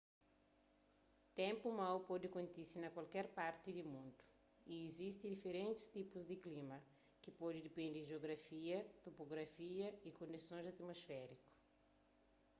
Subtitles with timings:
[1.39, 4.21] ténpu mau pode kontise na kualker parti di mundu
[4.73, 6.77] y izisti diferentis tipus di klima
[7.21, 11.47] ki pode depende di jiografia topografia y kondisons atumosfériku